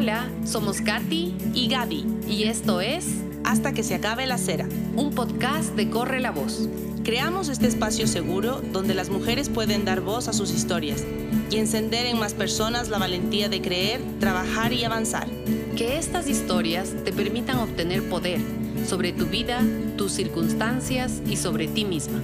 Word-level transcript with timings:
Hola, 0.00 0.30
somos 0.46 0.80
Katy 0.80 1.36
y 1.52 1.68
Gaby. 1.68 2.06
Y 2.26 2.44
esto 2.44 2.80
es 2.80 3.04
Hasta 3.44 3.72
que 3.74 3.82
se 3.82 3.94
acabe 3.94 4.26
la 4.26 4.38
cera. 4.38 4.66
Un 4.96 5.14
podcast 5.14 5.74
de 5.74 5.90
Corre 5.90 6.20
la 6.20 6.30
Voz. 6.30 6.70
Creamos 7.04 7.50
este 7.50 7.66
espacio 7.66 8.06
seguro 8.06 8.62
donde 8.62 8.94
las 8.94 9.10
mujeres 9.10 9.50
pueden 9.50 9.84
dar 9.84 10.00
voz 10.00 10.26
a 10.28 10.32
sus 10.32 10.52
historias 10.52 11.04
y 11.50 11.58
encender 11.58 12.06
en 12.06 12.18
más 12.18 12.32
personas 12.32 12.88
la 12.88 12.96
valentía 12.96 13.50
de 13.50 13.60
creer, 13.60 14.00
trabajar 14.20 14.72
y 14.72 14.84
avanzar. 14.84 15.28
Que 15.76 15.98
estas 15.98 16.28
historias 16.28 16.94
te 17.04 17.12
permitan 17.12 17.58
obtener 17.58 18.08
poder 18.08 18.40
sobre 18.88 19.12
tu 19.12 19.26
vida, 19.26 19.62
tus 19.98 20.12
circunstancias 20.12 21.20
y 21.26 21.36
sobre 21.36 21.68
ti 21.68 21.84
misma. 21.84 22.22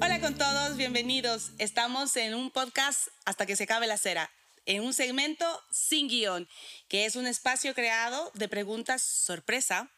Hola 0.00 0.22
con 0.22 0.38
todos, 0.38 0.78
bienvenidos. 0.78 1.50
Estamos 1.58 2.16
en 2.16 2.34
un 2.34 2.50
podcast 2.50 3.08
hasta 3.26 3.44
que 3.44 3.56
se 3.56 3.64
acabe 3.64 3.86
la 3.86 3.98
cera, 3.98 4.30
en 4.68 4.84
un 4.84 4.92
segmento 4.92 5.46
sin 5.70 6.08
guion, 6.08 6.46
que 6.88 7.06
es 7.06 7.16
un 7.16 7.26
espacio 7.26 7.74
creado 7.74 8.30
de 8.34 8.48
preguntas 8.48 9.02
sorpresa 9.02 9.90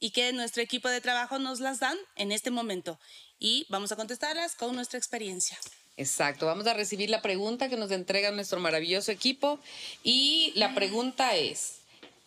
y 0.00 0.10
que 0.10 0.32
nuestro 0.32 0.60
equipo 0.60 0.88
de 0.88 1.00
trabajo 1.00 1.38
nos 1.38 1.60
las 1.60 1.78
dan 1.78 1.96
en 2.16 2.32
este 2.32 2.50
momento 2.50 2.98
y 3.38 3.64
vamos 3.68 3.92
a 3.92 3.96
contestarlas 3.96 4.56
con 4.56 4.74
nuestra 4.74 4.98
experiencia. 4.98 5.56
Exacto, 5.96 6.46
vamos 6.46 6.66
a 6.66 6.74
recibir 6.74 7.10
la 7.10 7.22
pregunta 7.22 7.68
que 7.68 7.76
nos 7.76 7.92
entrega 7.92 8.32
nuestro 8.32 8.58
maravilloso 8.58 9.12
equipo 9.12 9.60
y 10.02 10.52
la 10.56 10.74
pregunta 10.74 11.36
es, 11.36 11.77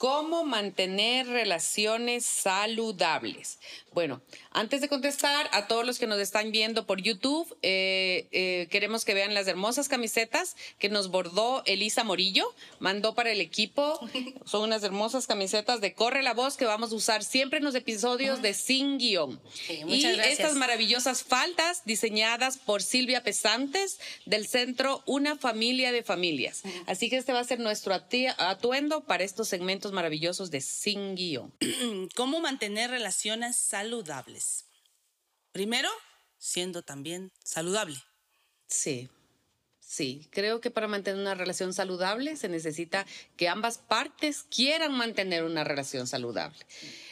¿Cómo 0.01 0.43
mantener 0.43 1.27
relaciones 1.27 2.25
saludables? 2.25 3.59
Bueno, 3.93 4.23
antes 4.49 4.81
de 4.81 4.89
contestar 4.89 5.47
a 5.51 5.67
todos 5.67 5.85
los 5.85 5.99
que 5.99 6.07
nos 6.07 6.19
están 6.19 6.51
viendo 6.51 6.87
por 6.87 7.03
YouTube, 7.03 7.55
eh, 7.61 8.27
eh, 8.31 8.67
queremos 8.71 9.05
que 9.05 9.13
vean 9.13 9.35
las 9.35 9.47
hermosas 9.47 9.89
camisetas 9.89 10.55
que 10.79 10.89
nos 10.89 11.11
bordó 11.11 11.61
Elisa 11.67 12.03
Morillo, 12.03 12.51
mandó 12.79 13.13
para 13.13 13.31
el 13.31 13.41
equipo. 13.41 13.99
Son 14.45 14.63
unas 14.63 14.81
hermosas 14.81 15.27
camisetas 15.27 15.81
de 15.81 15.93
Corre 15.93 16.23
la 16.23 16.33
Voz 16.33 16.57
que 16.57 16.65
vamos 16.65 16.91
a 16.93 16.95
usar 16.95 17.23
siempre 17.23 17.59
en 17.59 17.65
los 17.65 17.75
episodios 17.75 18.41
de 18.41 18.55
Sin 18.55 18.97
Guión. 18.97 19.39
y 19.69 20.03
estas 20.03 20.55
maravillosas 20.55 21.23
faldas 21.23 21.83
diseñadas 21.85 22.57
por 22.57 22.81
Silvia 22.81 23.21
Pesantes 23.21 23.99
del 24.25 24.47
Centro 24.47 25.03
Una 25.05 25.35
Familia 25.35 25.91
de 25.91 26.01
Familias. 26.01 26.63
Así 26.87 27.07
que 27.07 27.17
este 27.17 27.33
va 27.33 27.41
a 27.41 27.43
ser 27.43 27.59
nuestro 27.59 27.93
atuendo 27.93 29.01
para 29.01 29.23
estos 29.23 29.47
segmentos 29.47 29.90
maravillosos 29.91 30.51
de 30.51 30.61
Sin 30.61 31.15
Guión. 31.15 31.53
¿Cómo 32.15 32.39
mantener 32.39 32.89
relaciones 32.89 33.55
saludables? 33.55 34.65
Primero, 35.51 35.89
siendo 36.37 36.81
también 36.81 37.31
saludable. 37.43 37.97
Sí, 38.67 39.09
sí. 39.79 40.27
Creo 40.31 40.61
que 40.61 40.71
para 40.71 40.87
mantener 40.87 41.19
una 41.19 41.35
relación 41.35 41.73
saludable 41.73 42.35
se 42.35 42.49
necesita 42.49 43.05
que 43.37 43.49
ambas 43.49 43.77
partes 43.77 44.43
quieran 44.43 44.93
mantener 44.93 45.43
una 45.43 45.63
relación 45.63 46.07
saludable. 46.07 46.59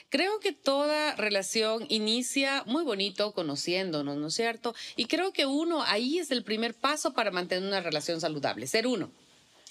Creo 0.10 0.40
que 0.40 0.54
toda 0.54 1.16
relación 1.16 1.86
inicia 1.90 2.64
muy 2.66 2.84
bonito 2.84 3.34
conociéndonos, 3.34 4.18
¿no 4.18 4.28
es 4.28 4.34
cierto? 4.34 4.74
Y 4.96 5.06
creo 5.06 5.34
que 5.34 5.46
uno 5.46 5.84
ahí 5.84 6.18
es 6.18 6.32
el 6.32 6.44
primer 6.44 6.74
paso 6.74 7.14
para 7.14 7.30
mantener 7.30 7.68
una 7.68 7.82
relación 7.82 8.20
saludable, 8.20 8.66
ser 8.66 8.88
uno 8.88 9.12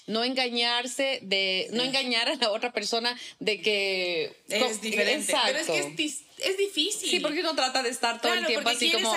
no 0.09 0.23
engañarse 0.23 1.19
de, 1.21 1.67
no 1.71 1.83
engañar 1.83 2.29
a 2.29 2.35
la 2.35 2.51
otra 2.51 2.73
persona 2.73 3.15
de 3.39 3.61
que 3.61 4.35
es 4.49 4.81
diferente. 4.81 5.33
Pero 5.45 5.59
es 5.59 5.67
que 5.67 5.79
es, 5.79 6.57
difícil. 6.57 7.09
Sí, 7.09 7.19
porque 7.19 7.41
uno 7.41 7.53
trata 7.53 7.83
de 7.83 7.89
estar 7.89 8.19
todo 8.19 8.33
el 8.33 8.45
tiempo 8.45 8.69
así 8.69 8.91
como 8.91 9.13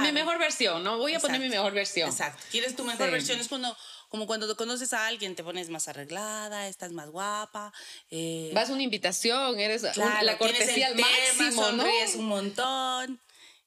mi 0.00 0.12
mejor, 0.12 0.38
versión, 0.38 0.82
¿no? 0.82 0.96
Voy 0.96 1.14
a 1.14 1.20
poner 1.20 1.38
mi 1.38 1.50
mejor 1.50 1.74
versión. 1.74 2.08
Exacto. 2.08 2.42
Quieres 2.50 2.74
tu 2.74 2.84
mejor 2.84 3.10
versión. 3.10 3.38
Es 3.40 3.48
cuando 3.48 3.76
como 4.08 4.26
cuando 4.26 4.54
conoces 4.56 4.92
a 4.92 5.06
alguien, 5.06 5.34
te 5.34 5.44
pones 5.44 5.68
más 5.68 5.88
arreglada, 5.88 6.68
estás 6.68 6.92
más 6.92 7.10
guapa. 7.10 7.72
Eh, 8.10 8.50
Vas 8.54 8.70
a 8.70 8.72
una 8.72 8.82
invitación, 8.82 9.58
eres 9.60 9.82
la 9.82 10.38
cortesía 10.38 10.88
al 10.88 10.96
máximo, 10.96 11.72
¿no? 11.72 11.84
un 12.16 12.26
montón. 12.26 13.20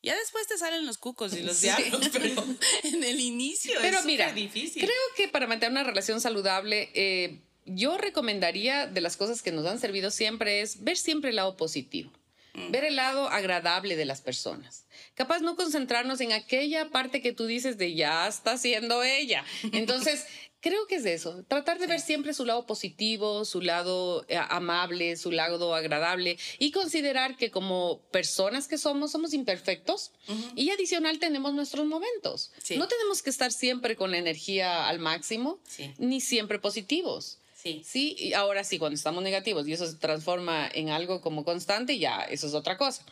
Ya 0.05 0.15
después 0.15 0.47
te 0.47 0.57
salen 0.57 0.85
los 0.85 0.97
cucos 0.99 1.33
y 1.33 1.41
los 1.41 1.59
diablos, 1.61 2.09
pero 2.13 2.45
en 2.83 3.03
el 3.03 3.19
inicio 3.19 3.73
pero 3.81 3.99
es 3.99 4.05
mira, 4.05 4.31
difícil. 4.31 4.81
Creo 4.83 4.95
que 5.17 5.27
para 5.27 5.47
mantener 5.47 5.71
una 5.71 5.83
relación 5.83 6.21
saludable, 6.21 6.91
eh, 6.93 7.39
yo 7.65 7.97
recomendaría 7.97 8.85
de 8.85 9.01
las 9.01 9.17
cosas 9.17 9.41
que 9.41 9.51
nos 9.51 9.65
han 9.65 9.79
servido 9.79 10.11
siempre 10.11 10.61
es 10.61 10.83
ver 10.83 10.97
siempre 10.97 11.31
el 11.31 11.37
lado 11.37 11.57
positivo. 11.57 12.11
Mm. 12.55 12.71
Ver 12.71 12.85
el 12.85 12.95
lado 12.95 13.29
agradable 13.29 13.95
de 13.95 14.05
las 14.05 14.21
personas. 14.21 14.85
Capaz 15.13 15.41
no 15.41 15.55
concentrarnos 15.55 16.21
en 16.21 16.31
aquella 16.31 16.89
parte 16.89 17.21
que 17.21 17.33
tú 17.33 17.45
dices 17.45 17.77
de 17.77 17.93
ya 17.93 18.27
está 18.27 18.57
siendo 18.57 19.03
ella. 19.03 19.43
Entonces, 19.71 20.25
Creo 20.65 20.87
que 20.87 20.95
es 20.95 21.05
eso, 21.05 21.43
tratar 21.47 21.77
de 21.77 21.85
ver 21.85 21.99
siempre 21.99 22.33
su 22.33 22.43
lado 22.43 22.65
positivo, 22.65 23.45
su 23.45 23.61
lado 23.61 24.25
eh, 24.27 24.35
amable, 24.49 25.15
su 25.15 25.29
lado 25.29 25.75
agradable 25.75 26.39
y 26.57 26.71
considerar 26.71 27.37
que 27.37 27.51
como 27.51 28.01
personas 28.09 28.67
que 28.67 28.79
somos, 28.79 29.11
somos 29.11 29.35
imperfectos 29.35 30.11
y 30.55 30.71
adicional 30.71 31.19
tenemos 31.19 31.53
nuestros 31.53 31.85
momentos. 31.85 32.51
No 32.77 32.87
tenemos 32.87 33.21
que 33.21 33.29
estar 33.29 33.51
siempre 33.51 33.95
con 33.95 34.09
la 34.09 34.17
energía 34.17 34.87
al 34.87 34.97
máximo, 34.97 35.59
ni 35.99 36.19
siempre 36.19 36.57
positivos. 36.57 37.37
Sí. 37.65 37.81
sí, 37.83 38.15
y 38.19 38.33
ahora 38.33 38.63
sí, 38.63 38.77
cuando 38.77 38.95
estamos 38.95 39.23
negativos 39.23 39.67
y 39.67 39.73
eso 39.73 39.87
se 39.87 39.95
transforma 39.95 40.69
en 40.71 40.91
algo 40.91 41.19
como 41.21 41.43
constante, 41.43 41.97
ya, 41.97 42.21
eso 42.21 42.45
es 42.45 42.53
otra 42.53 42.77
cosa. 42.77 43.03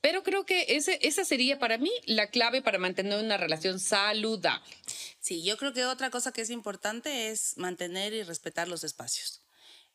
Pero 0.00 0.22
creo 0.22 0.46
que 0.46 0.66
ese, 0.68 1.00
esa 1.02 1.24
sería 1.24 1.58
para 1.58 1.78
mí 1.78 1.90
la 2.06 2.28
clave 2.28 2.62
para 2.62 2.78
mantener 2.78 3.18
una 3.18 3.36
relación 3.36 3.80
saludable. 3.80 4.72
Sí, 5.18 5.42
yo 5.42 5.56
creo 5.56 5.72
que 5.72 5.84
otra 5.84 6.10
cosa 6.10 6.32
que 6.32 6.42
es 6.42 6.50
importante 6.50 7.30
es 7.30 7.58
mantener 7.58 8.12
y 8.12 8.22
respetar 8.22 8.68
los 8.68 8.84
espacios. 8.84 9.42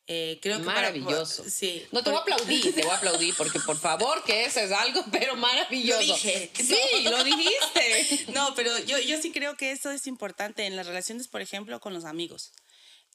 Eh, 0.05 0.37
creo 0.41 0.57
que 0.57 0.65
maravilloso. 0.65 1.45
sí. 1.47 1.81
No 1.93 2.03
te 2.03 2.09
voy 2.09 2.19
a 2.19 2.21
aplaudir, 2.23 2.75
te 2.75 2.81
voy 2.81 2.91
a 2.91 2.97
aplaudir 2.97 3.33
porque 3.37 3.57
por 3.61 3.79
favor 3.79 4.21
que 4.25 4.43
eso 4.43 4.59
es 4.59 4.71
algo 4.73 5.01
pero 5.13 5.37
maravilloso. 5.37 6.01
Lo 6.01 6.13
dije. 6.15 6.51
Sí, 6.53 7.03
lo 7.05 7.23
dijiste. 7.23 8.25
no, 8.33 8.53
pero 8.53 8.77
yo, 8.79 8.99
yo 8.99 9.21
sí 9.21 9.31
creo 9.31 9.55
que 9.55 9.71
eso 9.71 9.91
es 9.91 10.05
importante 10.07 10.65
en 10.65 10.75
las 10.75 10.87
relaciones, 10.87 11.29
por 11.29 11.41
ejemplo, 11.41 11.79
con 11.79 11.93
los 11.93 12.03
amigos. 12.03 12.51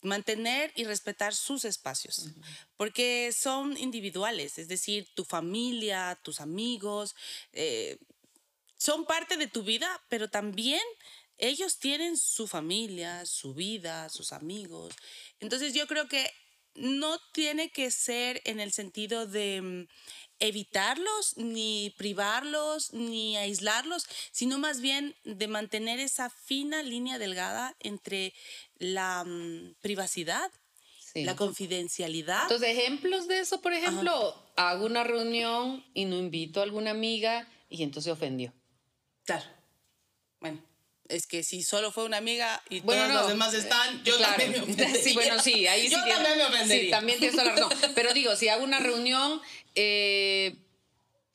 Mantener 0.03 0.73
y 0.77 0.85
respetar 0.85 1.35
sus 1.35 1.65
espacios, 1.65 2.29
porque 2.77 3.33
son 3.33 3.77
individuales, 3.77 4.59
es 4.59 4.69
decir, 4.69 5.09
tu 5.15 5.25
familia, 5.25 6.19
tus 6.23 6.41
amigos, 6.41 7.17
eh, 7.53 7.99
son 8.77 9.05
parte 9.07 9.37
de 9.37 9.49
tu 9.49 9.65
vida, 9.65 9.89
pero 10.09 10.31
también 10.31 10.81
ellos 11.37 11.79
tienen 11.79 12.17
su 12.17 12.47
familia, 12.47 13.27
su 13.27 13.55
vida, 13.55 14.09
sus 14.09 14.33
amigos. 14.33 14.95
Entonces 15.41 15.75
yo 15.75 15.87
creo 15.87 16.09
que 16.09 16.31
no 16.75 17.19
tiene 17.33 17.71
que 17.71 17.91
ser 17.91 18.41
en 18.45 18.61
el 18.61 18.73
sentido 18.73 19.27
de 19.27 19.61
mm, 19.63 19.89
evitarlos, 20.41 21.37
ni 21.37 21.95
privarlos, 21.97 22.93
ni 22.93 23.37
aislarlos, 23.37 24.07
sino 24.31 24.59
más 24.59 24.81
bien 24.81 25.15
de 25.25 25.49
mantener 25.49 26.01
esa 26.01 26.31
fina 26.31 26.83
línea 26.83 27.19
delgada 27.19 27.77
entre 27.81 28.35
la 28.79 29.25
mm, 29.25 29.75
privacidad, 29.81 30.51
la 31.15 31.35
confidencialidad. 31.35 32.43
Entonces, 32.43 32.79
ejemplos 32.79 33.27
de 33.27 33.41
eso, 33.41 33.61
por 33.61 33.73
ejemplo, 33.73 34.35
hago 34.57 34.87
una 34.87 35.03
reunión 35.03 35.85
y 35.93 36.05
no 36.05 36.17
invito 36.17 36.61
a 36.61 36.63
alguna 36.63 36.93
amiga 36.93 37.49
y 37.69 37.83
entonces 37.83 38.13
ofendió. 38.13 38.53
Claro. 39.25 39.45
Bueno 40.41 40.68
es 41.09 41.27
que 41.27 41.43
si 41.43 41.63
solo 41.63 41.91
fue 41.91 42.05
una 42.05 42.19
amiga 42.19 42.63
y 42.69 42.81
bueno, 42.81 43.07
todos 43.07 43.21
los 43.21 43.29
demás 43.29 43.55
están, 43.55 44.03
yo 44.05 44.19
también 44.19 44.53
me 44.53 44.61
ofendería. 44.63 45.03
Sí, 45.03 45.15
bueno, 45.15 45.43
sí, 45.43 45.67
ahí 45.67 45.89
yo 45.89 45.99
también 45.99 46.37
me 46.37 46.45
ofendería. 46.45 46.85
Sí, 46.85 46.91
también 46.91 47.19
tienes 47.19 47.37
toda 47.37 47.53
la 47.55 47.61
razón. 47.61 47.73
Pero 47.95 48.13
digo, 48.13 48.37
si 48.37 48.49
hago 48.49 48.65
una 48.65 48.79
reunión, 48.79 49.41
eh, 49.75 50.57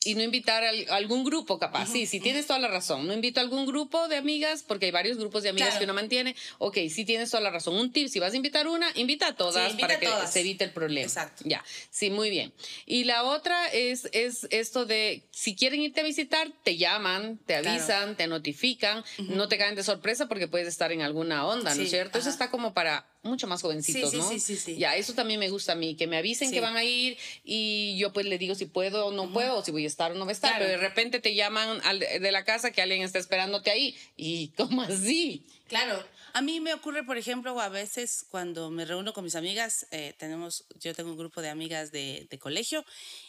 y 0.04 0.14
no 0.14 0.22
invitar 0.22 0.64
a 0.64 0.94
algún 0.94 1.24
grupo 1.24 1.58
capaz. 1.58 1.86
Sí, 1.86 2.06
sí, 2.06 2.20
tienes 2.20 2.46
toda 2.46 2.58
la 2.58 2.68
razón. 2.68 3.06
No 3.06 3.12
invito 3.12 3.40
a 3.40 3.42
algún 3.42 3.66
grupo 3.66 4.08
de 4.08 4.16
amigas, 4.16 4.62
porque 4.62 4.86
hay 4.86 4.92
varios 4.92 5.18
grupos 5.18 5.42
de 5.42 5.50
amigas 5.50 5.76
que 5.76 5.84
uno 5.84 5.94
mantiene. 5.94 6.34
Ok, 6.58 6.78
sí 6.90 7.04
tienes 7.04 7.30
toda 7.30 7.42
la 7.42 7.50
razón. 7.50 7.74
Un 7.74 7.92
tip, 7.92 8.08
si 8.08 8.18
vas 8.18 8.32
a 8.32 8.36
invitar 8.36 8.66
una, 8.66 8.88
invita 8.94 9.28
a 9.28 9.36
todas 9.36 9.72
para 9.74 9.98
que 9.98 10.08
se 10.30 10.40
evite 10.40 10.64
el 10.64 10.70
problema. 10.70 11.06
Exacto. 11.06 11.44
Ya, 11.46 11.64
sí, 11.90 12.10
muy 12.10 12.30
bien. 12.30 12.52
Y 12.86 13.04
la 13.04 13.24
otra 13.24 13.68
es, 13.68 14.08
es 14.12 14.46
esto 14.50 14.86
de, 14.86 15.22
si 15.30 15.54
quieren 15.54 15.80
irte 15.80 16.00
a 16.00 16.04
visitar, 16.04 16.50
te 16.62 16.76
llaman, 16.76 17.38
te 17.46 17.54
avisan, 17.54 18.16
te 18.16 18.26
notifican, 18.26 19.04
no 19.18 19.48
te 19.48 19.58
caen 19.58 19.74
de 19.74 19.82
sorpresa 19.82 20.28
porque 20.28 20.48
puedes 20.48 20.68
estar 20.68 20.92
en 20.92 21.02
alguna 21.02 21.46
onda, 21.46 21.74
¿no 21.74 21.82
es 21.82 21.90
cierto? 21.90 22.18
Eso 22.18 22.30
está 22.30 22.50
como 22.50 22.74
para 22.74 23.06
mucho 23.24 23.46
más 23.46 23.62
jovencitos, 23.62 24.12
¿no? 24.12 24.28
Sí, 24.28 24.38
sí, 24.38 24.56
sí, 24.56 24.76
Ya, 24.76 24.96
eso 24.96 25.14
también 25.14 25.40
me 25.40 25.48
gusta 25.48 25.72
a 25.72 25.74
mí, 25.74 25.96
que 25.96 26.06
me 26.06 26.18
avisen 26.18 26.52
que 26.52 26.60
van 26.60 26.76
a 26.76 26.84
ir 26.84 27.18
y 27.42 27.96
yo 27.98 28.12
pues 28.12 28.26
le 28.26 28.38
digo 28.38 28.54
si 28.54 28.66
puedo 28.66 29.06
o 29.06 29.12
no 29.12 29.32
puedo, 29.32 29.58
o 29.58 29.64
si 29.64 29.70
voy 29.70 29.84
a 29.84 29.86
estar 29.86 30.12
o 30.12 30.14
no 30.14 30.20
voy 30.24 30.30
a 30.30 30.32
estar, 30.32 30.58
pero 30.58 30.70
de 30.70 30.76
repente 30.76 31.20
te 31.20 31.34
llaman 31.34 31.80
de 31.98 32.32
la 32.32 32.44
casa 32.44 32.70
que 32.70 32.82
alguien 32.82 33.02
está 33.02 33.18
esperándote 33.18 33.70
ahí 33.70 33.96
y 34.16 34.48
¿cómo 34.48 34.82
así? 34.82 35.46
Claro. 35.68 36.04
A 36.34 36.42
mí 36.42 36.60
me 36.60 36.74
ocurre, 36.74 37.04
por 37.04 37.16
ejemplo, 37.16 37.58
a 37.60 37.68
veces 37.68 38.26
cuando 38.28 38.68
me 38.68 38.84
reúno 38.84 39.12
con 39.12 39.24
mis 39.24 39.36
amigas, 39.36 39.86
eh, 39.92 40.14
tenemos, 40.18 40.66
yo 40.80 40.92
tengo 40.92 41.10
un 41.10 41.16
grupo 41.16 41.40
de 41.40 41.48
amigas 41.48 41.92
de, 41.92 42.28
colegio 42.40 42.84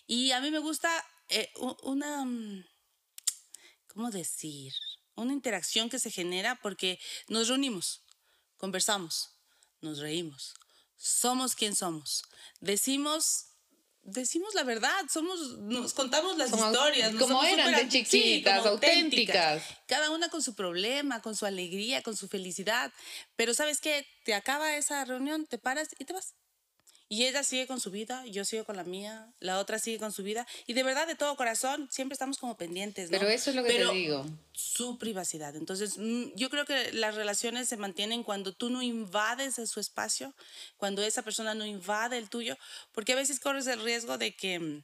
y 0.07 0.31
a 0.31 0.41
mí 0.41 0.49
me 0.51 0.59
gusta 0.59 0.89
eh, 1.29 1.53
una, 1.83 2.25
mm, 2.25 2.65
¿cómo 3.93 4.09
decir? 4.09 4.73
Una 5.15 5.33
interacción 5.33 5.87
que 5.87 5.99
se 5.99 6.09
genera 6.09 6.59
porque 6.61 6.99
nos 7.27 7.47
reunimos, 7.47 8.01
conversamos, 8.57 9.34
nos 9.85 9.99
reímos, 9.99 10.53
somos 10.97 11.55
quien 11.55 11.75
somos. 11.75 12.23
Decimos 12.59 13.45
decimos 14.05 14.53
la 14.53 14.63
verdad, 14.63 15.05
somos, 15.09 15.57
nos 15.59 15.93
contamos 15.93 16.37
las 16.37 16.51
historias. 16.51 17.13
Como 17.15 17.43
eran 17.43 17.73
de 17.73 17.89
chiquitas, 17.89 18.65
auténticas. 18.65 19.63
Cada 19.87 20.11
una 20.11 20.29
con 20.29 20.41
su 20.41 20.53
problema, 20.53 21.21
con 21.21 21.35
su 21.35 21.45
alegría, 21.45 22.03
con 22.03 22.15
su 22.15 22.27
felicidad. 22.27 22.93
Pero 23.35 23.53
sabes 23.53 23.81
qué, 23.81 24.07
te 24.23 24.33
acaba 24.33 24.75
esa 24.77 25.03
reunión, 25.05 25.45
te 25.47 25.57
paras 25.57 25.89
y 25.99 26.05
te 26.05 26.13
vas. 26.13 26.35
Y 27.07 27.25
ella 27.25 27.43
sigue 27.43 27.67
con 27.67 27.79
su 27.79 27.91
vida, 27.91 28.25
yo 28.25 28.45
sigo 28.45 28.65
con 28.65 28.75
la 28.75 28.83
mía, 28.83 29.31
la 29.39 29.59
otra 29.59 29.77
sigue 29.77 29.99
con 29.99 30.11
su 30.11 30.23
vida. 30.23 30.47
Y 30.65 30.73
de 30.73 30.81
verdad, 30.81 31.05
de 31.05 31.15
todo 31.15 31.35
corazón, 31.35 31.87
siempre 31.91 32.13
estamos 32.13 32.39
como 32.39 32.57
pendientes. 32.57 33.11
Pero 33.11 33.27
eso 33.27 33.51
es 33.51 33.55
lo 33.55 33.63
que 33.63 33.73
te 33.73 33.93
digo. 33.93 34.25
Su 34.53 34.97
privacidad. 34.97 35.55
Entonces, 35.55 35.99
mm, 35.99 36.31
yo 36.35 36.49
creo 36.49 36.65
que 36.65 36.91
las 36.93 37.13
relaciones 37.13 37.69
se 37.69 37.77
mantienen 37.77 38.23
cuando 38.23 38.53
tú 38.53 38.71
no 38.71 38.81
invades 38.81 39.55
su 39.69 39.79
espacio, 39.79 40.33
cuando 40.77 41.03
esa 41.03 41.21
persona 41.21 41.53
no 41.53 41.65
invade 41.65 42.17
el 42.17 42.29
tuyo, 42.29 42.57
porque 42.91 43.13
a 43.13 43.17
veces 43.17 43.39
corres 43.39 43.67
el 43.67 43.83
riesgo 43.83 44.17
de 44.17 44.35
que 44.35 44.59
mm, 44.59 44.83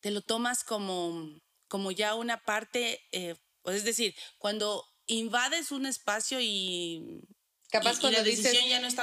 te 0.00 0.10
lo 0.10 0.22
tomas 0.22 0.64
como, 0.64 1.40
como 1.68 1.92
ya 1.92 2.16
una 2.16 2.42
parte, 2.42 3.00
eh, 3.12 3.36
es 3.64 3.84
decir, 3.84 4.14
cuando 4.38 4.84
invades 5.06 5.70
un 5.70 5.86
espacio 5.86 6.40
y 6.40 7.20
Capaz 7.70 8.00
cuando 8.00 8.22
dices 8.22 8.58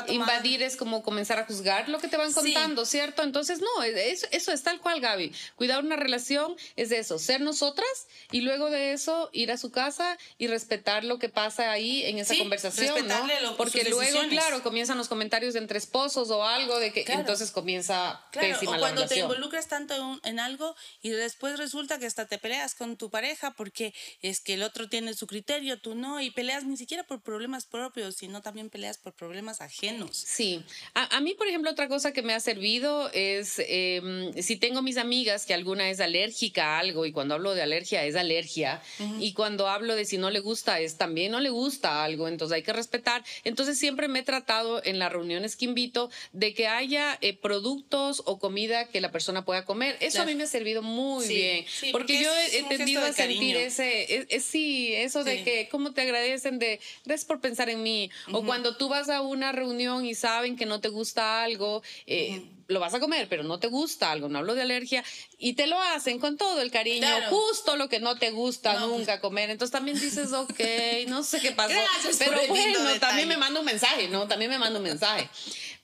invadir 0.07 0.61
es 0.61 0.75
como 0.75 1.03
comenzar 1.03 1.39
a 1.39 1.45
juzgar 1.45 1.87
lo 1.87 1.99
que 1.99 2.07
te 2.07 2.17
van 2.17 2.33
contando, 2.33 2.85
¿cierto? 2.85 3.23
Entonces, 3.23 3.61
no, 3.61 3.83
eso, 3.83 4.27
eso 4.31 4.51
es 4.51 4.63
tal 4.63 4.81
cual, 4.81 4.99
Gaby. 4.99 5.31
Cuidar 5.55 5.83
una 5.83 5.95
relación 5.95 6.55
es 6.75 6.89
de 6.89 6.99
eso, 6.99 7.17
ser 7.19 7.41
nosotras 7.41 7.87
y 8.31 8.41
luego 8.41 8.69
de 8.69 8.93
eso 8.93 9.29
ir 9.31 9.51
a 9.51 9.57
su 9.57 9.71
casa 9.71 10.17
y 10.37 10.47
respetar 10.47 11.03
lo 11.03 11.19
que 11.19 11.29
pasa 11.29 11.71
ahí 11.71 12.03
en 12.05 12.17
esa 12.17 12.35
conversación. 12.37 13.07
¿no? 13.07 13.57
Porque 13.57 13.85
luego, 13.89 14.19
claro, 14.29 14.63
comienzan 14.63 14.97
los 14.97 15.07
comentarios 15.07 15.55
entre 15.55 15.77
esposos 15.77 16.29
o 16.29 16.43
algo 16.43 16.79
de 16.79 16.91
que 16.91 17.05
entonces 17.07 17.51
comienza 17.51 18.21
claro, 18.31 18.47
pésima 18.49 18.77
o 18.77 18.79
cuando 18.79 19.07
te 19.07 19.19
involucras 19.19 19.67
tanto 19.67 20.19
en, 20.23 20.39
algo 20.39 20.75
y 21.01 21.09
después 21.09 21.57
resulta 21.57 21.99
que 21.99 22.05
hasta 22.05 22.27
te 22.27 22.37
peleas 22.37 22.75
con 22.75 22.97
tu 22.97 23.09
pareja 23.09 23.51
porque 23.51 23.93
es 24.21 24.39
que 24.39 24.53
el 24.53 24.63
otro 24.63 24.89
tiene 24.89 25.13
su 25.13 25.25
criterio, 25.25 25.79
tú 25.79 25.95
no, 25.95 26.21
y 26.21 26.31
peleas 26.31 26.63
ni 26.63 26.77
siquiera 26.77 27.03
por 27.03 27.21
problemas 27.21 27.65
propios, 27.65 28.15
sino 28.15 28.41
también 28.41 28.56
peleas 28.69 28.97
por 28.97 29.13
problemas 29.13 29.61
ajenos. 29.61 30.17
Sí, 30.17 30.63
a, 30.93 31.19
mí, 31.21 31.33
por 31.33 31.47
ejemplo, 31.47 31.71
otra 31.71 31.87
cosa 31.87 32.11
que 32.11 32.21
me 32.21 32.33
ha 32.33 32.39
servido 32.39 33.09
es 33.13 33.55
em, 33.59 34.33
si 34.41 34.57
tengo 34.57 34.81
mis 34.81 34.97
amigas 34.97 35.45
que 35.45 35.53
alguna 35.53 35.89
es 35.89 35.99
alérgica 35.99 36.75
a 36.75 36.79
algo, 36.79 37.05
y 37.05 37.11
cuando 37.11 37.35
hablo 37.35 37.53
de 37.53 37.61
alergia 37.61 38.03
es 38.05 38.15
alergia, 38.15 38.81
y 39.19 39.33
cuando 39.33 39.67
hablo 39.67 39.95
de 39.95 40.05
si 40.05 40.17
no 40.17 40.29
le 40.29 40.39
gusta 40.39 40.79
es 40.79 40.97
también 40.97 41.31
no 41.31 41.39
le 41.39 41.49
gusta 41.49 42.03
algo, 42.03 42.27
entonces 42.27 42.55
hay 42.55 42.63
que 42.63 42.73
respetar. 42.73 43.23
Entonces 43.43 43.77
siempre 43.77 44.07
me 44.07 44.19
he 44.19 44.23
tratado 44.23 44.83
en 44.83 44.99
las 44.99 45.11
reuniones 45.11 45.55
que 45.55 45.65
invito 45.65 46.09
de 46.33 46.53
que 46.53 46.67
haya 46.67 47.17
eh, 47.21 47.33
productos 47.33 48.21
o 48.25 48.39
comida 48.39 48.87
que 48.87 49.01
la 49.01 49.11
persona 49.11 49.45
pueda 49.45 49.65
comer. 49.65 49.97
Eso 49.99 50.21
a 50.21 50.25
mí 50.25 50.35
me 50.35 50.43
ha 50.43 50.47
servido 50.47 50.81
muy 50.81 51.27
bien, 51.27 51.65
porque, 51.91 52.21
yo 52.21 52.29
he 52.53 52.63
tendido 52.63 53.03
a 53.03 53.13
sentir 53.13 53.55
ese, 53.55 54.27
sí, 54.39 54.93
eso 54.93 55.23
de 55.23 55.43
que 55.43 55.67
cómo 55.69 55.93
te 55.93 56.01
agradecen 56.01 56.59
de 56.59 56.79
gracias 57.05 57.25
por 57.25 57.39
pensar 57.41 57.69
en 57.69 57.83
mí, 57.83 58.09
o 58.31 58.43
cuando 58.47 58.75
tú 58.75 58.89
vas 58.89 59.09
a 59.09 59.21
una 59.21 59.51
reunión 59.51 60.05
y 60.05 60.15
saben 60.15 60.55
que 60.55 60.65
no 60.65 60.81
te 60.81 60.89
gusta 60.89 61.43
algo, 61.43 61.83
eh, 62.07 62.41
lo 62.67 62.79
vas 62.79 62.93
a 62.93 62.99
comer, 62.99 63.29
pero 63.29 63.43
no 63.43 63.59
te 63.59 63.67
gusta 63.67 64.11
algo, 64.11 64.27
no 64.27 64.39
hablo 64.39 64.55
de 64.55 64.61
alergia, 64.61 65.03
y 65.37 65.53
te 65.53 65.67
lo 65.67 65.79
hacen 65.79 66.19
con 66.19 66.37
todo 66.37 66.61
el 66.61 66.71
cariño, 66.71 67.07
justo 67.29 67.75
lo 67.75 67.87
que 67.87 67.99
no 67.99 68.17
te 68.17 68.31
gusta 68.31 68.73
pues 68.73 68.85
nunca 68.85 69.21
comer. 69.21 69.49
Entonces 69.49 69.71
también 69.71 69.99
dices, 69.99 70.33
ok, 70.33 70.59
no 71.07 71.23
sé 71.23 71.39
qué 71.39 71.51
pasó, 71.51 71.79
pero 72.19 72.39
bueno, 72.47 72.79
también 72.99 73.27
me 73.27 73.37
manda 73.37 73.59
un 73.59 73.65
mensaje, 73.65 74.07
¿no? 74.09 74.27
También 74.27 74.51
me 74.51 74.59
manda 74.59 74.79
un 74.79 74.83
mensaje. 74.83 75.29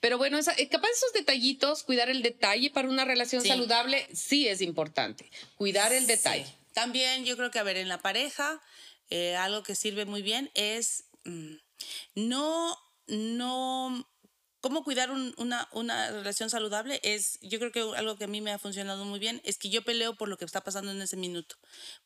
Pero 0.00 0.18
bueno, 0.18 0.36
esa, 0.36 0.52
eh, 0.58 0.68
capaz 0.68 0.88
esos 0.90 1.12
detallitos, 1.14 1.82
cuidar 1.82 2.10
el 2.10 2.22
detalle 2.22 2.70
para 2.70 2.88
una 2.88 3.06
relación 3.06 3.42
saludable, 3.42 4.06
sí 4.12 4.46
es 4.48 4.60
importante, 4.60 5.30
cuidar 5.56 5.92
el 5.92 6.06
detalle. 6.06 6.46
También 6.74 7.24
yo 7.24 7.36
creo 7.36 7.50
que, 7.50 7.58
a 7.58 7.62
ver, 7.62 7.78
en 7.78 7.88
la 7.88 7.98
pareja, 7.98 8.60
eh, 9.08 9.36
algo 9.36 9.62
que 9.62 9.74
sirve 9.74 10.04
muy 10.04 10.22
bien 10.22 10.50
es... 10.54 11.04
Mm, 11.24 11.54
no, 12.14 12.76
no, 13.06 14.06
cómo 14.64 14.82
cuidar 14.82 15.10
una, 15.10 15.68
una, 15.72 16.10
relación 16.10 16.48
saludable 16.48 16.98
es, 17.02 17.38
yo 17.42 17.58
creo 17.58 17.70
que 17.70 17.80
algo 17.98 18.16
que 18.16 18.24
a 18.24 18.28
mí 18.28 18.40
me 18.40 18.50
ha 18.50 18.58
funcionado 18.58 19.04
muy 19.04 19.18
bien, 19.18 19.42
es 19.44 19.58
que 19.58 19.68
yo 19.68 19.84
peleo 19.84 20.16
por 20.16 20.26
lo 20.26 20.38
que 20.38 20.46
está 20.46 20.62
pasando 20.62 20.90
en 20.90 21.02
ese 21.02 21.18
minuto. 21.18 21.56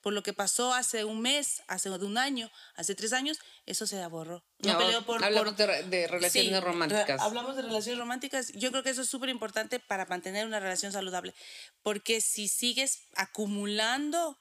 Por 0.00 0.12
lo 0.12 0.24
que 0.24 0.32
pasó 0.32 0.74
hace 0.74 1.04
un 1.04 1.20
mes, 1.20 1.62
hace 1.68 1.88
un 1.88 2.18
año, 2.18 2.50
hace 2.74 2.96
tres 2.96 3.12
años, 3.12 3.38
eso 3.64 3.86
se 3.86 4.02
aborró. 4.02 4.44
No, 4.58 4.76
peleo 4.76 5.06
por... 5.06 5.22
Hablamos 5.24 5.56
de, 5.56 6.08
relaciones 6.08 6.60
románticas. 6.64 7.20
hablamos 7.20 7.54
de 7.54 7.62
relaciones 7.62 8.00
románticas. 8.00 8.50
Yo 8.54 8.72
creo 8.72 8.82
que 8.82 8.90
eso 8.90 9.02
es 9.02 9.08
súper 9.08 9.28
importante 9.28 9.78
para 9.78 10.06
mantener 10.06 10.44
una 10.44 10.58
relación 10.58 10.90
saludable. 10.90 11.36
Porque 11.84 12.20
si 12.20 12.48
sigues 12.48 13.02
acumulando 13.14 14.36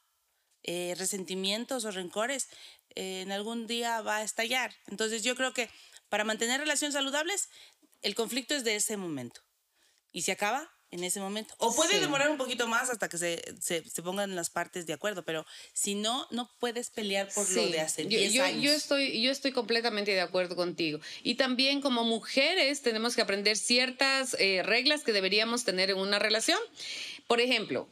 eh, 0.63 0.95
resentimientos 0.97 1.85
o 1.85 1.91
rencores, 1.91 2.49
en 2.97 3.31
algún 3.31 3.67
día 3.67 4.01
va 4.01 4.17
a 4.17 4.23
estallar. 4.23 4.73
Entonces 4.87 5.23
yo 5.23 5.35
creo 5.35 5.53
que 5.53 5.69
para 6.09 6.23
mantener 6.23 6.59
relaciones 6.59 6.93
saludables, 6.93 7.49
el 8.01 8.15
conflicto 8.15 8.55
es 8.55 8.63
de 8.63 8.75
ese 8.75 8.97
momento. 8.97 9.41
Y 10.11 10.23
se 10.23 10.31
acaba 10.31 10.71
en 10.89 11.03
ese 11.03 11.19
momento. 11.19 11.53
O 11.57 11.75
puede 11.75 11.99
demorar 11.99 12.29
un 12.29 12.37
poquito 12.37 12.65
más 12.67 12.89
hasta 12.89 13.09
que 13.09 13.17
se, 13.17 13.43
se, 13.61 14.01
pongan 14.01 14.35
las 14.35 14.49
partes 14.49 14.87
de 14.87 14.93
acuerdo, 14.93 15.23
pero 15.23 15.45
si 15.73 15.95
no, 15.95 16.27
no 16.31 16.49
puedes 16.59 16.89
pelear 16.89 17.29
por 17.33 17.49
lo 17.49 17.67
de 17.67 17.81
hace 17.81 18.05
10 18.05 18.33
yo, 18.33 18.43
años. 18.43 18.63
Yo 18.63 18.71
estoy, 18.71 19.21
yo 19.21 19.31
estoy 19.31 19.51
completamente 19.51 20.11
de 20.11 20.21
acuerdo 20.21 20.55
contigo. 20.55 20.99
Y 21.23 21.35
también 21.35 21.81
como 21.81 22.03
mujeres 22.03 22.81
tenemos 22.81 23.15
que 23.15 23.21
aprender 23.21 23.57
ciertas 23.57 24.35
eh, 24.39 24.63
reglas 24.63 25.03
que 25.03 25.11
deberíamos 25.11 25.65
tener 25.65 25.89
en 25.89 25.97
una 25.97 26.19
relación. 26.19 26.59
Por 27.27 27.41
ejemplo, 27.41 27.89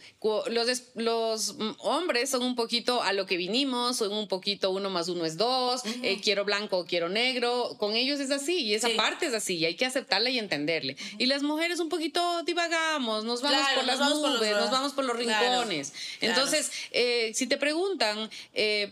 los, 0.47 0.83
los 0.95 1.55
hombres 1.79 2.29
son 2.29 2.41
un 2.41 2.55
poquito 2.55 3.03
a 3.03 3.11
lo 3.11 3.25
que 3.25 3.35
vinimos, 3.35 3.97
son 3.97 4.13
un 4.13 4.29
poquito 4.29 4.71
uno 4.71 4.89
más 4.89 5.09
uno 5.09 5.25
es 5.25 5.35
dos, 5.35 5.81
eh, 6.03 6.21
quiero 6.23 6.45
blanco, 6.45 6.85
quiero 6.87 7.09
negro. 7.09 7.75
Con 7.77 7.95
ellos 7.95 8.21
es 8.21 8.31
así 8.31 8.59
y 8.59 8.73
esa 8.75 8.87
parte 8.95 9.25
es 9.25 9.33
así 9.33 9.57
y 9.57 9.65
hay 9.65 9.75
que 9.75 9.85
aceptarla 9.85 10.29
y 10.29 10.39
entenderle. 10.39 10.95
Y 11.17 11.25
las 11.25 11.43
mujeres 11.43 11.81
un 11.81 11.89
poquito 11.89 12.43
divagamos, 12.43 13.25
nos 13.25 13.41
vamos 13.41 13.67
por 13.75 13.83
las 13.85 13.99
nubes, 13.99 14.51
nos 14.51 14.71
vamos 14.71 14.93
por 14.93 15.03
los 15.03 15.17
rincones. 15.17 15.93
Entonces, 16.21 16.71
eh, 16.91 17.31
si 17.35 17.45
te 17.45 17.57
preguntan, 17.57 18.29
eh, 18.53 18.89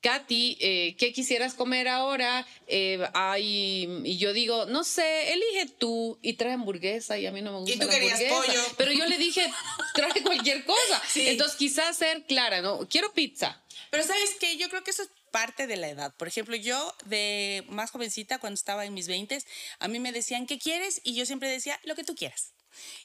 Katy, 0.00 0.56
eh, 0.60 0.96
¿qué 0.98 1.12
quisieras 1.12 1.54
comer 1.54 1.88
ahora? 1.88 2.46
Eh, 2.66 2.98
y 3.38 4.16
yo 4.16 4.32
digo, 4.32 4.66
no 4.66 4.84
sé, 4.84 5.32
elige 5.32 5.66
tú 5.78 6.18
y 6.22 6.34
trae 6.34 6.52
hamburguesa 6.52 7.18
y 7.18 7.26
a 7.26 7.32
mí 7.32 7.42
no 7.42 7.52
me 7.52 7.58
gusta. 7.58 7.74
Y 7.74 7.78
tú 7.78 7.88
querías 7.88 8.20
pollo. 8.22 8.62
Pero 8.76 8.92
yo 8.92 9.06
le 9.06 9.18
dije, 9.18 9.50
trae 9.94 10.22
cualquier 10.22 10.64
cosa. 10.64 11.02
Entonces 11.14 11.56
quizás 11.56 11.96
ser 11.96 12.24
clara, 12.24 12.62
¿no? 12.62 12.88
Quiero 12.88 13.12
pizza. 13.12 13.62
Pero 13.90 14.04
sabes 14.04 14.36
qué, 14.38 14.56
yo 14.56 14.68
creo 14.70 14.84
que 14.84 14.92
eso 14.92 15.02
es 15.02 15.10
parte 15.30 15.66
de 15.66 15.76
la 15.76 15.88
edad. 15.88 16.14
Por 16.16 16.28
ejemplo, 16.28 16.56
yo 16.56 16.94
de 17.04 17.64
más 17.68 17.90
jovencita, 17.90 18.38
cuando 18.38 18.54
estaba 18.54 18.84
en 18.84 18.94
mis 18.94 19.06
20, 19.08 19.38
a 19.78 19.88
mí 19.88 19.98
me 19.98 20.12
decían, 20.12 20.46
¿qué 20.46 20.58
quieres? 20.58 21.00
Y 21.04 21.14
yo 21.14 21.26
siempre 21.26 21.48
decía, 21.48 21.78
lo 21.84 21.94
que 21.94 22.04
tú 22.04 22.14
quieras. 22.14 22.52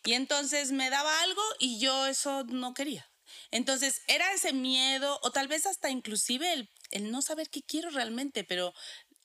Y 0.04 0.14
entonces 0.14 0.72
me 0.72 0.90
daba 0.90 1.22
algo 1.22 1.42
y 1.60 1.80
yo 1.80 2.08
eso 2.08 2.44
no 2.46 2.74
quería. 2.74 3.10
Entonces 3.52 4.02
era 4.08 4.32
ese 4.34 4.54
miedo 4.54 5.20
o 5.24 5.32
tal 5.32 5.48
vez 5.48 5.66
hasta 5.66 5.90
inclusive 5.90 6.54
el 6.54 6.70
el 6.96 7.12
no 7.12 7.22
saber 7.22 7.50
qué 7.50 7.62
quiero 7.62 7.90
realmente, 7.90 8.44
pero 8.44 8.74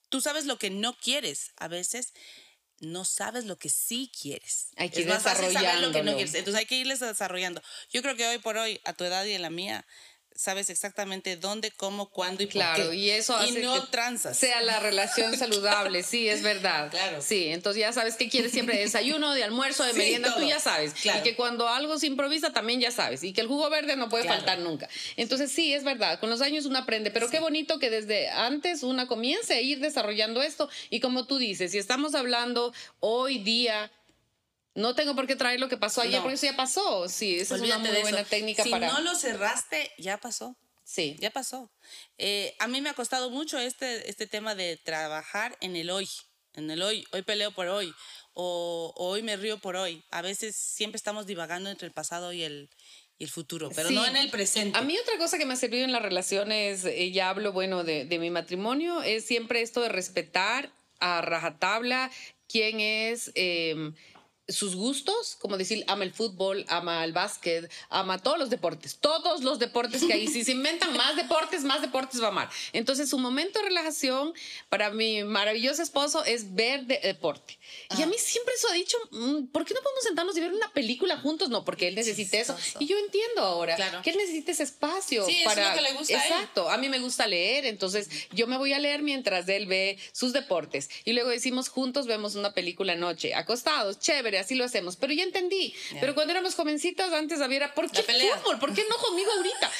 tú 0.09 0.19
sabes 0.21 0.45
lo 0.45 0.59
que 0.59 0.69
no 0.69 0.97
quieres 0.97 1.51
a 1.55 1.67
veces. 1.67 2.13
No 2.79 3.05
sabes 3.05 3.45
lo 3.45 3.57
que 3.57 3.69
sí 3.69 4.11
quieres. 4.19 4.69
Hay 4.75 4.89
que 4.89 5.01
ir 5.01 5.07
desarrollando. 5.07 5.87
lo 5.87 5.93
que 5.93 6.01
no 6.01 6.13
quieres. 6.15 6.33
Entonces 6.33 6.59
hay 6.59 6.65
que 6.65 6.75
irles 6.75 6.99
desarrollando. 6.99 7.61
Yo 7.91 8.01
creo 8.01 8.15
que 8.15 8.27
hoy 8.27 8.39
por 8.39 8.57
hoy, 8.57 8.81
a 8.85 8.93
tu 8.93 9.03
edad 9.03 9.23
y 9.23 9.33
en 9.33 9.43
la 9.43 9.51
mía, 9.51 9.85
sabes 10.35 10.69
exactamente 10.69 11.35
dónde, 11.37 11.71
cómo, 11.71 12.09
cuándo 12.09 12.43
y 12.43 12.47
claro, 12.47 12.83
por 12.83 12.91
qué. 12.91 12.97
y 12.97 13.09
eso 13.11 13.35
hace 13.35 13.59
y 13.59 13.63
no 13.63 13.83
transas. 13.87 14.37
Sea 14.37 14.61
la 14.61 14.79
relación 14.79 15.37
saludable, 15.37 16.03
sí, 16.03 16.27
es 16.27 16.41
verdad. 16.41 16.89
Claro. 16.89 17.21
Sí, 17.21 17.47
entonces 17.47 17.81
ya 17.81 17.93
sabes 17.93 18.15
que 18.15 18.29
quieres 18.29 18.51
siempre 18.51 18.75
de 18.75 18.83
desayuno, 18.83 19.33
de 19.33 19.43
almuerzo, 19.43 19.83
de 19.83 19.93
merienda, 19.93 20.33
tú 20.35 20.43
ya 20.43 20.59
sabes. 20.59 20.93
Y 21.03 21.21
que 21.21 21.35
cuando 21.35 21.67
algo 21.67 21.97
se 21.99 22.07
improvisa 22.07 22.53
también 22.53 22.79
ya 22.79 22.91
sabes. 22.91 23.23
Y 23.23 23.33
que 23.33 23.41
el 23.41 23.47
jugo 23.47 23.69
verde 23.69 23.95
no 23.95 24.09
puede 24.09 24.23
faltar 24.23 24.59
nunca. 24.59 24.89
Entonces 25.17 25.51
sí, 25.51 25.73
es 25.73 25.83
verdad, 25.83 26.19
con 26.19 26.29
los 26.29 26.41
años 26.41 26.65
uno 26.65 26.79
aprende, 26.79 27.11
pero 27.11 27.29
qué 27.29 27.39
bonito 27.39 27.79
que 27.79 27.89
desde 27.89 28.29
antes 28.29 28.83
una 28.83 29.07
comience 29.07 29.53
a 29.53 29.61
ir 29.61 29.79
desarrollando 29.79 30.41
esto. 30.41 30.69
Y 30.89 30.99
como 30.99 31.25
tú 31.25 31.37
dices, 31.37 31.71
si 31.71 31.77
estamos 31.77 32.15
hablando 32.15 32.73
hoy 32.99 33.39
día 33.39 33.91
no 34.73 34.95
tengo 34.95 35.15
por 35.15 35.27
qué 35.27 35.35
traer 35.35 35.59
lo 35.59 35.67
que 35.69 35.77
pasó 35.77 36.01
ayer, 36.01 36.21
porque 36.21 36.35
eso 36.35 36.45
ya 36.45 36.55
pasó. 36.55 37.09
Sí, 37.09 37.39
esa 37.39 37.55
es 37.55 37.61
una 37.61 37.77
muy 37.77 37.89
buena 38.01 38.23
técnica 38.23 38.63
para. 38.69 38.89
Si 38.89 38.95
no 38.95 39.01
lo 39.01 39.15
cerraste, 39.15 39.91
ya 39.97 40.17
pasó. 40.17 40.55
Sí. 40.83 41.15
Ya 41.19 41.31
pasó. 41.31 41.71
Eh, 42.17 42.53
a 42.59 42.67
mí 42.67 42.81
me 42.81 42.89
ha 42.89 42.93
costado 42.93 43.29
mucho 43.29 43.57
este, 43.57 44.09
este 44.09 44.27
tema 44.27 44.55
de 44.55 44.77
trabajar 44.77 45.57
en 45.61 45.75
el 45.75 45.89
hoy. 45.89 46.09
En 46.53 46.69
el 46.69 46.81
hoy. 46.81 47.05
Hoy 47.13 47.21
peleo 47.21 47.51
por 47.51 47.67
hoy. 47.67 47.93
O, 48.33 48.93
hoy 48.97 49.23
me 49.23 49.37
río 49.37 49.59
por 49.59 49.77
hoy. 49.77 50.03
A 50.11 50.21
veces 50.21 50.55
siempre 50.55 50.97
estamos 50.97 51.27
divagando 51.27 51.69
entre 51.69 51.87
el 51.87 51.93
pasado 51.93 52.33
y 52.33 52.43
el, 52.43 52.69
y 53.17 53.23
el 53.23 53.29
futuro, 53.29 53.71
pero 53.73 53.89
no 53.91 54.05
en 54.05 54.17
el 54.17 54.29
presente. 54.29 54.77
A 54.77 54.81
mí 54.81 54.97
otra 54.97 55.17
cosa 55.17 55.37
que 55.37 55.45
me 55.45 55.53
ha 55.53 55.57
servido 55.57 55.85
en 55.85 55.93
las 55.93 56.01
relaciones, 56.01 56.83
eh, 56.83 57.11
ya 57.11 57.29
hablo, 57.29 57.53
bueno, 57.53 57.83
de, 57.83 58.03
de 58.05 58.19
mi 58.19 58.29
matrimonio, 58.29 59.01
es 59.01 59.25
siempre 59.25 59.61
esto 59.61 59.81
de 59.81 59.89
respetar 59.89 60.73
a 60.99 61.21
rajatabla 61.21 62.11
quién 62.47 62.79
es... 62.81 63.31
em, 63.35 63.93
sus 64.47 64.75
gustos, 64.75 65.37
como 65.39 65.57
decir, 65.57 65.83
ama 65.87 66.03
el 66.03 66.11
fútbol, 66.13 66.65
ama 66.67 67.03
el 67.05 67.13
básquet, 67.13 67.71
ama 67.89 68.17
todos 68.17 68.37
los 68.37 68.49
deportes, 68.49 68.97
todos 68.97 69.43
los 69.43 69.59
deportes 69.59 70.03
que 70.03 70.13
hay. 70.13 70.27
Si 70.27 70.43
se 70.43 70.51
inventan 70.51 70.95
más 70.97 71.15
deportes, 71.15 71.63
más 71.63 71.81
deportes 71.81 72.21
va 72.21 72.25
a 72.25 72.29
amar. 72.29 72.49
Entonces, 72.73 73.09
su 73.09 73.17
momento 73.17 73.59
de 73.59 73.65
relajación 73.65 74.33
para 74.69 74.89
mi 74.89 75.23
maravilloso 75.23 75.81
esposo 75.81 76.25
es 76.25 76.53
ver 76.53 76.85
de- 76.85 76.99
deporte. 76.99 77.57
Y 77.97 78.01
a 78.01 78.05
mí 78.07 78.15
siempre 78.17 78.53
eso 78.55 78.67
ha 78.69 78.73
dicho, 78.73 78.97
mm, 79.11 79.45
¿por 79.47 79.63
qué 79.65 79.73
no 79.73 79.81
podemos 79.81 80.03
sentarnos 80.03 80.35
y 80.35 80.41
ver 80.41 80.51
una 80.53 80.71
película 80.73 81.17
juntos? 81.17 81.49
No, 81.49 81.63
porque 81.63 81.87
él 81.87 81.95
necesita 81.95 82.37
eso. 82.37 82.55
Y 82.79 82.87
yo 82.87 82.97
entiendo 82.97 83.41
ahora 83.43 83.75
Claro. 83.75 84.01
que 84.01 84.09
él 84.09 84.17
necesita 84.17 84.51
ese 84.51 84.63
espacio 84.63 85.25
Sí, 85.25 85.31
eso 85.41 85.49
es 85.49 85.55
para... 85.55 85.69
lo 85.69 85.75
que 85.75 85.81
le 85.81 85.93
gusta 85.93 86.17
a 86.19 86.25
él. 86.25 86.31
Exacto. 86.33 86.69
A 86.69 86.77
mí 86.77 86.89
me 86.89 86.99
gusta 86.99 87.27
leer, 87.27 87.65
entonces 87.65 88.09
yo 88.33 88.47
me 88.47 88.57
voy 88.57 88.73
a 88.73 88.79
leer 88.79 89.01
mientras 89.01 89.47
él 89.47 89.65
ve 89.67 89.97
sus 90.11 90.33
deportes. 90.33 90.89
Y 91.05 91.13
luego 91.13 91.29
decimos 91.29 91.69
juntos, 91.69 92.07
vemos 92.07 92.35
una 92.35 92.53
película 92.53 92.93
anoche, 92.93 93.33
acostados, 93.33 93.99
chévere, 93.99 94.30
así 94.39 94.55
lo 94.55 94.65
hacemos. 94.65 94.95
Pero 94.97 95.13
ya 95.13 95.23
entendí. 95.23 95.73
Pero 95.99 96.13
cuando 96.15 96.31
éramos 96.31 96.55
jovencitas, 96.55 97.11
antes 97.13 97.41
había, 97.41 97.73
¿por 97.73 97.89
qué 97.91 98.03
fútbol? 98.03 98.59
¿Por 98.59 98.73
qué 98.73 98.83
no 98.89 98.97
conmigo 98.97 99.31
ahorita? 99.31 99.71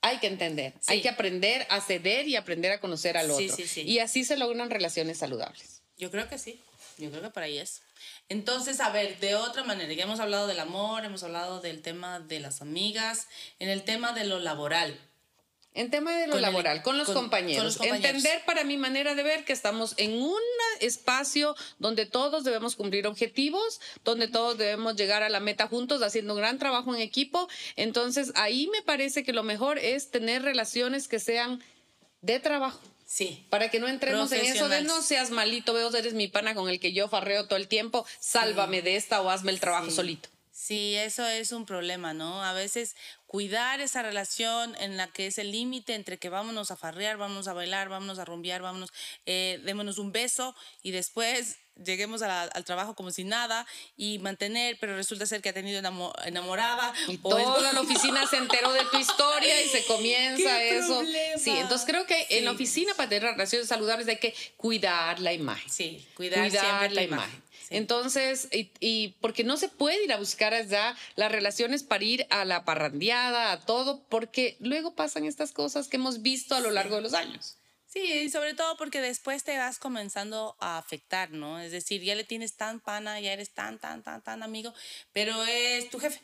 Hay 0.00 0.18
que 0.18 0.28
entender, 0.28 0.74
Sí. 0.80 0.92
hay 0.92 1.02
que 1.02 1.08
aprender 1.08 1.66
a 1.70 1.80
ceder 1.80 2.28
y 2.28 2.36
aprender 2.36 2.70
a 2.72 2.80
conocer 2.80 3.16
al 3.18 3.30
otro. 3.30 3.54
sí, 3.54 3.66
sí. 3.66 3.82
Y 3.82 3.98
así 3.98 4.24
se 4.24 4.36
logran 4.36 4.70
relaciones 4.70 5.18
saludables. 5.18 5.82
Yo 5.96 6.10
creo 6.10 6.28
que 6.28 6.38
sí. 6.38 6.60
Yo 6.98 7.10
creo 7.10 7.22
que 7.22 7.30
por 7.30 7.42
ahí 7.42 7.58
es. 7.58 7.82
Entonces, 8.28 8.80
a 8.80 8.90
ver, 8.90 9.18
de 9.20 9.34
otra 9.34 9.64
manera, 9.64 9.92
ya 9.92 10.04
hemos 10.04 10.20
hablado 10.20 10.46
del 10.46 10.60
amor, 10.60 11.04
hemos 11.04 11.22
hablado 11.22 11.60
del 11.60 11.80
tema 11.82 12.20
de 12.20 12.40
las 12.40 12.60
amigas, 12.62 13.26
en 13.58 13.68
el 13.68 13.82
tema 13.82 14.12
de 14.12 14.24
lo 14.24 14.38
laboral. 14.38 14.98
En 15.78 15.90
tema 15.90 16.12
de 16.16 16.26
lo 16.26 16.32
Con 16.32 16.38
el- 16.38 16.42
laboral, 16.42 16.82
con 16.82 16.98
los, 16.98 17.06
con- 17.06 17.14
los 17.14 17.22
compañeros. 17.22 17.78
Entender 17.80 18.42
para 18.44 18.64
mi 18.64 18.76
manera 18.76 19.14
de 19.14 19.22
ver 19.22 19.44
que 19.44 19.52
estamos 19.52 19.94
en 19.96 20.20
un 20.20 20.40
espacio 20.80 21.54
donde 21.78 22.04
todos 22.06 22.42
debemos 22.44 22.74
cumplir 22.76 23.06
objetivos, 23.06 23.80
donde 24.04 24.26
todos 24.28 24.58
debemos 24.58 24.96
llegar 24.96 25.22
a 25.22 25.28
la 25.28 25.40
meta 25.40 25.68
juntos, 25.68 26.02
haciendo 26.02 26.34
un 26.34 26.40
gran 26.40 26.58
trabajo 26.58 26.94
en 26.94 27.00
equipo. 27.00 27.48
Entonces, 27.76 28.32
ahí 28.34 28.66
me 28.68 28.82
parece 28.82 29.22
que 29.22 29.32
lo 29.32 29.42
mejor 29.44 29.78
es 29.78 30.10
tener 30.10 30.42
relaciones 30.42 31.06
que 31.08 31.20
sean 31.20 31.62
de 32.22 32.40
trabajo. 32.40 32.80
Sí. 33.06 33.46
Para 33.48 33.70
que 33.70 33.78
no 33.80 33.88
entremos 33.88 34.30
en 34.32 34.44
eso 34.44 34.68
de 34.68 34.82
no 34.82 35.00
seas 35.00 35.30
malito, 35.30 35.72
veo, 35.72 35.94
eres 35.96 36.12
mi 36.14 36.28
pana 36.28 36.54
con 36.54 36.68
el 36.68 36.78
que 36.80 36.92
yo 36.92 37.08
farreo 37.08 37.46
todo 37.46 37.56
el 37.56 37.68
tiempo, 37.68 38.04
sálvame 38.20 38.82
de 38.82 38.96
esta 38.96 39.22
o 39.22 39.30
hazme 39.30 39.50
el 39.52 39.60
trabajo 39.60 39.86
Sí. 39.90 39.96
solito. 39.96 40.28
Sí, 40.60 40.96
eso 40.96 41.24
es 41.24 41.52
un 41.52 41.64
problema, 41.66 42.14
¿no? 42.14 42.42
A 42.42 42.52
veces 42.52 42.96
cuidar 43.26 43.80
esa 43.80 44.02
relación 44.02 44.74
en 44.80 44.96
la 44.96 45.06
que 45.06 45.28
es 45.28 45.38
el 45.38 45.52
límite 45.52 45.94
entre 45.94 46.18
que 46.18 46.30
vámonos 46.30 46.72
a 46.72 46.76
farrear, 46.76 47.16
vámonos 47.16 47.46
a 47.46 47.52
bailar, 47.52 47.88
vámonos 47.88 48.18
a 48.18 48.24
rumbear, 48.24 48.60
vámonos, 48.60 48.90
eh, 49.24 49.60
démonos 49.64 49.98
un 49.98 50.10
beso 50.10 50.56
y 50.82 50.90
después 50.90 51.58
lleguemos 51.84 52.22
a 52.22 52.26
la- 52.26 52.42
al 52.42 52.64
trabajo 52.64 52.96
como 52.96 53.12
si 53.12 53.22
nada 53.22 53.64
y 53.96 54.18
mantener, 54.18 54.76
pero 54.80 54.96
resulta 54.96 55.26
ser 55.26 55.40
que 55.42 55.50
ha 55.50 55.52
tenido 55.52 55.80
enamo- 55.80 56.12
enamorada. 56.24 56.92
Y 57.06 57.20
o 57.22 57.38
es- 57.38 57.44
toda 57.44 57.72
la 57.72 57.80
oficina 57.80 58.26
se 58.26 58.38
enteró 58.38 58.72
de 58.72 58.84
tu 58.86 58.98
historia 58.98 59.62
y 59.62 59.68
se 59.68 59.84
comienza 59.86 60.58
¡Qué 60.58 60.78
eso. 60.78 60.98
problema! 60.98 61.38
Sí, 61.38 61.50
entonces 61.50 61.86
creo 61.86 62.04
que 62.04 62.26
en 62.30 62.44
la 62.44 62.50
oficina 62.50 62.94
para 62.94 63.08
tener 63.08 63.30
relaciones 63.30 63.68
saludables 63.68 64.08
hay 64.08 64.18
que 64.18 64.34
cuidar 64.56 65.20
la 65.20 65.32
imagen. 65.32 65.70
Sí, 65.70 66.04
cuidar, 66.16 66.50
siempre 66.50 66.90
la 66.90 67.02
imagen. 67.04 67.28
imagen. 67.30 67.47
Sí. 67.68 67.76
Entonces, 67.76 68.48
y, 68.50 68.70
y 68.80 69.16
porque 69.20 69.44
no 69.44 69.58
se 69.58 69.68
puede 69.68 70.02
ir 70.02 70.12
a 70.12 70.16
buscar 70.16 70.54
allá 70.54 70.96
las 71.16 71.30
relaciones 71.30 71.82
para 71.82 72.02
ir 72.02 72.26
a 72.30 72.46
la 72.46 72.64
parrandeada, 72.64 73.52
a 73.52 73.60
todo, 73.60 74.04
porque 74.08 74.56
luego 74.60 74.94
pasan 74.94 75.26
estas 75.26 75.52
cosas 75.52 75.88
que 75.88 75.98
hemos 75.98 76.22
visto 76.22 76.54
a 76.54 76.60
lo 76.60 76.70
largo 76.70 76.96
de 76.96 77.02
los 77.02 77.12
años. 77.12 77.58
Sí, 77.86 78.00
y 78.00 78.30
sobre 78.30 78.54
todo 78.54 78.76
porque 78.76 79.00
después 79.00 79.44
te 79.44 79.56
vas 79.58 79.78
comenzando 79.78 80.56
a 80.60 80.78
afectar, 80.78 81.30
¿no? 81.30 81.58
Es 81.58 81.72
decir, 81.72 82.02
ya 82.02 82.14
le 82.14 82.24
tienes 82.24 82.54
tan 82.54 82.80
pana, 82.80 83.20
ya 83.20 83.32
eres 83.32 83.50
tan, 83.50 83.78
tan, 83.78 84.02
tan, 84.02 84.22
tan 84.22 84.42
amigo, 84.42 84.72
pero 85.12 85.44
es 85.44 85.90
tu 85.90 85.98
jefe. 85.98 86.20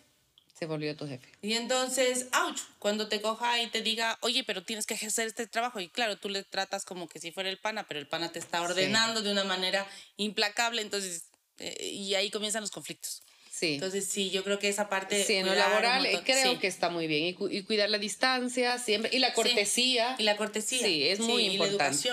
Se 0.58 0.66
volvió 0.66 0.96
tu 0.96 1.08
jefe. 1.08 1.26
Y 1.42 1.54
entonces, 1.54 2.28
ouch, 2.46 2.60
cuando 2.78 3.08
te 3.08 3.20
coja 3.20 3.60
y 3.60 3.66
te 3.68 3.82
diga, 3.82 4.18
oye, 4.20 4.44
pero 4.44 4.62
tienes 4.62 4.86
que 4.86 4.94
hacer 4.94 5.26
este 5.26 5.46
trabajo. 5.46 5.80
Y 5.80 5.88
claro, 5.88 6.16
tú 6.16 6.28
le 6.28 6.44
tratas 6.44 6.84
como 6.84 7.08
que 7.08 7.18
si 7.18 7.32
fuera 7.32 7.50
el 7.50 7.58
pana, 7.58 7.86
pero 7.88 7.98
el 7.98 8.06
pana 8.06 8.30
te 8.30 8.38
está 8.38 8.62
ordenando 8.62 9.20
de 9.20 9.32
una 9.32 9.44
manera 9.44 9.86
implacable. 10.16 10.80
Entonces, 10.80 11.24
eh, 11.58 11.86
y 11.92 12.14
ahí 12.14 12.30
comienzan 12.30 12.60
los 12.62 12.70
conflictos. 12.70 13.22
Sí. 13.50 13.74
Entonces, 13.74 14.06
sí, 14.06 14.30
yo 14.30 14.42
creo 14.42 14.58
que 14.58 14.68
esa 14.68 14.88
parte. 14.88 15.22
Sí, 15.24 15.34
en 15.34 15.46
lo 15.46 15.54
laboral 15.54 16.04
creo 16.24 16.52
Sí. 16.54 16.58
que 16.58 16.66
está 16.66 16.90
muy 16.90 17.06
bien. 17.06 17.24
Y, 17.26 17.34
cu- 17.34 17.48
y 17.48 17.62
cuidar 17.62 17.88
la 17.88 17.98
distancia 17.98 18.78
siempre. 18.78 19.10
Y 19.14 19.20
la 19.20 19.32
cortesía. 19.32 20.16
Y 20.18 20.24
la 20.24 20.36
cortesía. 20.36 20.84
Sí, 20.84 21.08
es 21.08 21.20
muy 21.20 21.44
y 21.44 21.46
la 21.58 21.66
importante. 21.66 22.08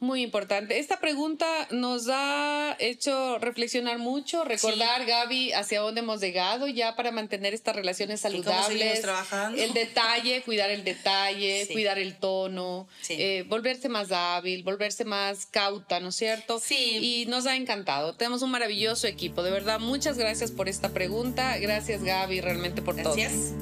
Muy 0.00 0.22
importante. 0.22 0.78
Esta 0.78 1.00
pregunta 1.00 1.46
nos 1.70 2.08
ha 2.10 2.76
hecho 2.78 3.38
reflexionar 3.38 3.98
mucho, 3.98 4.44
recordar, 4.44 5.06
Gaby, 5.06 5.52
hacia 5.52 5.80
dónde 5.80 6.00
hemos 6.02 6.20
llegado 6.20 6.68
ya 6.68 6.94
para 6.94 7.10
mantener 7.10 7.54
estas 7.54 7.74
relaciones 7.74 8.20
saludables. 8.20 9.00
trabajando. 9.00 9.60
El 9.60 9.72
detalle, 9.72 10.42
cuidar 10.42 10.70
el 10.70 10.84
detalle, 10.84 11.64
Sí. 11.66 11.72
cuidar 11.72 11.98
el 11.98 12.16
tono, 12.16 12.86
Sí. 13.00 13.14
eh, 13.18 13.44
volverse 13.48 13.88
más 13.88 14.12
hábil, 14.12 14.62
volverse 14.62 15.04
más 15.04 15.46
cauta, 15.46 16.00
¿no 16.00 16.08
es 16.10 16.16
cierto? 16.16 16.60
Sí. 16.60 16.98
Y 17.00 17.26
nos 17.26 17.46
ha 17.46 17.56
encantado. 17.56 18.14
Tenemos 18.14 18.42
un 18.42 18.50
maravilloso 18.50 19.06
equipo. 19.06 19.42
De 19.42 19.50
verdad, 19.50 19.80
muchas 19.80 20.18
gracias 20.18 20.50
por 20.50 20.68
esta 20.68 20.90
pregunta. 20.90 21.56
Gracias, 21.58 22.02
Gaby, 22.02 22.40
realmente 22.42 22.82
por 22.82 22.94
todo. 22.96 23.14
Gracias. 23.14 23.54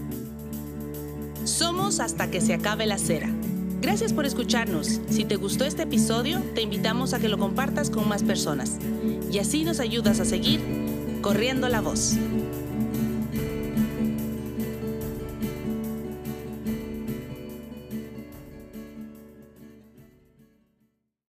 Somos 1.44 2.00
hasta 2.00 2.30
que 2.30 2.40
se 2.40 2.54
acabe 2.54 2.86
la 2.86 2.98
cera. 2.98 3.28
Gracias 3.84 4.14
por 4.14 4.24
escucharnos. 4.24 5.02
Si 5.10 5.26
te 5.26 5.36
gustó 5.36 5.66
este 5.66 5.82
episodio, 5.82 6.40
te 6.54 6.62
invitamos 6.62 7.12
a 7.12 7.18
que 7.18 7.28
lo 7.28 7.36
compartas 7.36 7.90
con 7.90 8.08
más 8.08 8.22
personas. 8.22 8.78
Y 9.30 9.40
así 9.40 9.62
nos 9.62 9.78
ayudas 9.78 10.20
a 10.20 10.24
seguir 10.24 10.62
corriendo 11.20 11.68
la 11.68 11.82
voz. 11.82 12.16